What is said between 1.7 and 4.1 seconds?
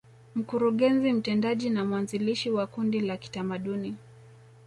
mwanzilishi wa Kundi la kitamaduni